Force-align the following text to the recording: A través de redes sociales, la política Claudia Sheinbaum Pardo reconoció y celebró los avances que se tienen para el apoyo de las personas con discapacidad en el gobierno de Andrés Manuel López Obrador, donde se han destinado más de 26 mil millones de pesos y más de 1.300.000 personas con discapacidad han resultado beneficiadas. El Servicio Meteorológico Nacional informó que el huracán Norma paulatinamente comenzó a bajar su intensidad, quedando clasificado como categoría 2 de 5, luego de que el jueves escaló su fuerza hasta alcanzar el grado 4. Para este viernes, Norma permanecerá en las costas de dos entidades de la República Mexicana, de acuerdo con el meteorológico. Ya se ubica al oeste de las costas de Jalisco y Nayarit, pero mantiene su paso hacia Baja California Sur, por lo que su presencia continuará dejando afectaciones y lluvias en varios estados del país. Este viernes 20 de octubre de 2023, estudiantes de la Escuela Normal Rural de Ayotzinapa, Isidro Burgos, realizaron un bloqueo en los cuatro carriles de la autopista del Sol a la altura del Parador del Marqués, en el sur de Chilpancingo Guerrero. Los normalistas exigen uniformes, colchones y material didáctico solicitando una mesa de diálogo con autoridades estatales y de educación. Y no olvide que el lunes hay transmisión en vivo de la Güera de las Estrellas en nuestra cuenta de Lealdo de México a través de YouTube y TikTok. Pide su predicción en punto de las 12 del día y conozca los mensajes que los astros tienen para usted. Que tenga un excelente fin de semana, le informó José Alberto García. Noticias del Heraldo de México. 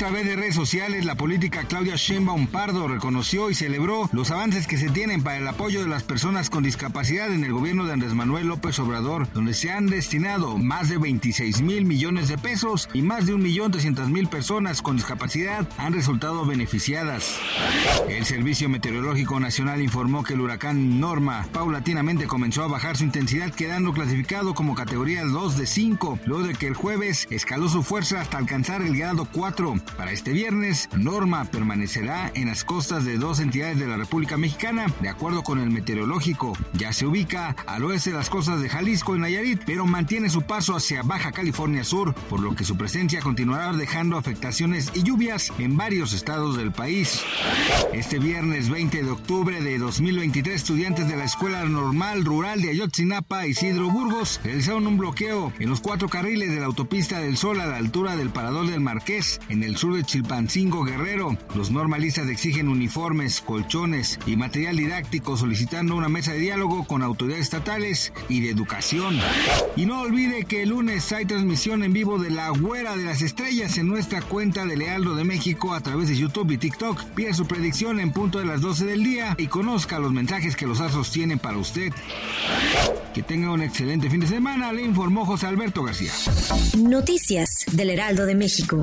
A 0.00 0.04
través 0.04 0.24
de 0.24 0.34
redes 0.34 0.54
sociales, 0.54 1.04
la 1.04 1.14
política 1.14 1.64
Claudia 1.64 1.94
Sheinbaum 1.94 2.46
Pardo 2.46 2.88
reconoció 2.88 3.50
y 3.50 3.54
celebró 3.54 4.08
los 4.14 4.30
avances 4.30 4.66
que 4.66 4.78
se 4.78 4.88
tienen 4.88 5.22
para 5.22 5.36
el 5.36 5.46
apoyo 5.46 5.82
de 5.82 5.88
las 5.88 6.04
personas 6.04 6.48
con 6.48 6.62
discapacidad 6.62 7.30
en 7.30 7.44
el 7.44 7.52
gobierno 7.52 7.84
de 7.84 7.92
Andrés 7.92 8.14
Manuel 8.14 8.46
López 8.46 8.78
Obrador, 8.78 9.30
donde 9.34 9.52
se 9.52 9.70
han 9.70 9.88
destinado 9.88 10.56
más 10.56 10.88
de 10.88 10.96
26 10.96 11.60
mil 11.60 11.84
millones 11.84 12.28
de 12.28 12.38
pesos 12.38 12.88
y 12.94 13.02
más 13.02 13.26
de 13.26 13.34
1.300.000 13.34 14.30
personas 14.30 14.80
con 14.80 14.96
discapacidad 14.96 15.68
han 15.76 15.92
resultado 15.92 16.46
beneficiadas. 16.46 17.36
El 18.08 18.24
Servicio 18.24 18.70
Meteorológico 18.70 19.38
Nacional 19.38 19.82
informó 19.82 20.24
que 20.24 20.32
el 20.32 20.40
huracán 20.40 20.98
Norma 20.98 21.46
paulatinamente 21.52 22.26
comenzó 22.26 22.62
a 22.62 22.68
bajar 22.68 22.96
su 22.96 23.04
intensidad, 23.04 23.52
quedando 23.52 23.92
clasificado 23.92 24.54
como 24.54 24.74
categoría 24.74 25.26
2 25.26 25.58
de 25.58 25.66
5, 25.66 26.20
luego 26.24 26.44
de 26.44 26.54
que 26.54 26.68
el 26.68 26.74
jueves 26.74 27.26
escaló 27.28 27.68
su 27.68 27.82
fuerza 27.82 28.22
hasta 28.22 28.38
alcanzar 28.38 28.80
el 28.80 28.96
grado 28.96 29.28
4. 29.30 29.74
Para 29.96 30.12
este 30.12 30.32
viernes, 30.32 30.88
Norma 30.96 31.44
permanecerá 31.44 32.30
en 32.34 32.48
las 32.48 32.64
costas 32.64 33.04
de 33.04 33.18
dos 33.18 33.40
entidades 33.40 33.78
de 33.78 33.86
la 33.86 33.96
República 33.96 34.36
Mexicana, 34.36 34.86
de 35.00 35.08
acuerdo 35.08 35.42
con 35.42 35.58
el 35.58 35.70
meteorológico. 35.70 36.56
Ya 36.74 36.92
se 36.92 37.06
ubica 37.06 37.56
al 37.66 37.84
oeste 37.84 38.10
de 38.10 38.16
las 38.16 38.30
costas 38.30 38.60
de 38.60 38.68
Jalisco 38.68 39.16
y 39.16 39.20
Nayarit, 39.20 39.62
pero 39.64 39.86
mantiene 39.86 40.30
su 40.30 40.42
paso 40.42 40.76
hacia 40.76 41.02
Baja 41.02 41.32
California 41.32 41.84
Sur, 41.84 42.14
por 42.28 42.40
lo 42.40 42.54
que 42.54 42.64
su 42.64 42.76
presencia 42.76 43.20
continuará 43.20 43.72
dejando 43.72 44.16
afectaciones 44.16 44.90
y 44.94 45.02
lluvias 45.02 45.52
en 45.58 45.76
varios 45.76 46.12
estados 46.12 46.56
del 46.56 46.72
país. 46.72 47.22
Este 47.92 48.18
viernes 48.18 48.70
20 48.70 49.02
de 49.02 49.10
octubre 49.10 49.60
de 49.60 49.78
2023, 49.78 50.54
estudiantes 50.54 51.08
de 51.08 51.16
la 51.16 51.24
Escuela 51.24 51.64
Normal 51.64 52.24
Rural 52.24 52.62
de 52.62 52.70
Ayotzinapa, 52.70 53.46
Isidro 53.46 53.90
Burgos, 53.90 54.40
realizaron 54.44 54.86
un 54.86 54.96
bloqueo 54.96 55.52
en 55.58 55.68
los 55.68 55.80
cuatro 55.80 56.08
carriles 56.08 56.50
de 56.52 56.60
la 56.60 56.66
autopista 56.66 57.18
del 57.18 57.36
Sol 57.36 57.60
a 57.60 57.66
la 57.66 57.76
altura 57.76 58.16
del 58.16 58.30
Parador 58.30 58.66
del 58.66 58.80
Marqués, 58.80 59.40
en 59.48 59.62
el 59.62 59.76
sur 59.80 59.96
de 59.96 60.04
Chilpancingo 60.04 60.84
Guerrero. 60.84 61.38
Los 61.54 61.70
normalistas 61.70 62.28
exigen 62.28 62.68
uniformes, 62.68 63.40
colchones 63.40 64.18
y 64.26 64.36
material 64.36 64.76
didáctico 64.76 65.38
solicitando 65.38 65.96
una 65.96 66.10
mesa 66.10 66.32
de 66.32 66.38
diálogo 66.38 66.84
con 66.84 67.02
autoridades 67.02 67.44
estatales 67.44 68.12
y 68.28 68.42
de 68.42 68.50
educación. 68.50 69.18
Y 69.76 69.86
no 69.86 70.02
olvide 70.02 70.44
que 70.44 70.64
el 70.64 70.68
lunes 70.68 71.10
hay 71.12 71.24
transmisión 71.24 71.82
en 71.82 71.94
vivo 71.94 72.18
de 72.18 72.28
la 72.28 72.50
Güera 72.50 72.94
de 72.94 73.04
las 73.04 73.22
Estrellas 73.22 73.78
en 73.78 73.88
nuestra 73.88 74.20
cuenta 74.20 74.66
de 74.66 74.76
Lealdo 74.76 75.14
de 75.14 75.24
México 75.24 75.72
a 75.72 75.80
través 75.80 76.10
de 76.10 76.16
YouTube 76.18 76.50
y 76.50 76.58
TikTok. 76.58 77.02
Pide 77.14 77.32
su 77.32 77.46
predicción 77.46 78.00
en 78.00 78.12
punto 78.12 78.38
de 78.38 78.44
las 78.44 78.60
12 78.60 78.84
del 78.84 79.02
día 79.02 79.34
y 79.38 79.46
conozca 79.46 79.98
los 79.98 80.12
mensajes 80.12 80.56
que 80.56 80.66
los 80.66 80.82
astros 80.82 81.10
tienen 81.10 81.38
para 81.38 81.56
usted. 81.56 81.90
Que 83.14 83.22
tenga 83.22 83.50
un 83.50 83.62
excelente 83.62 84.10
fin 84.10 84.20
de 84.20 84.26
semana, 84.26 84.74
le 84.74 84.82
informó 84.82 85.24
José 85.24 85.46
Alberto 85.46 85.82
García. 85.82 86.12
Noticias 86.76 87.64
del 87.72 87.88
Heraldo 87.88 88.26
de 88.26 88.34
México. 88.34 88.82